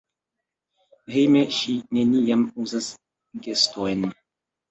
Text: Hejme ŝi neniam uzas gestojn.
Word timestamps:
Hejme 1.15 1.43
ŝi 1.57 1.75
neniam 1.97 2.47
uzas 2.65 2.87
gestojn. 3.49 4.05